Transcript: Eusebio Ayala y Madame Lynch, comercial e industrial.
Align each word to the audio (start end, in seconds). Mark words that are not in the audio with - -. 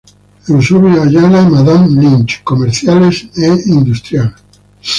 Eusebio 0.49 1.01
Ayala 1.03 1.43
y 1.43 1.49
Madame 1.55 1.87
Lynch, 2.01 2.33
comercial 2.49 3.01
e 3.43 3.47
industrial. 3.77 4.29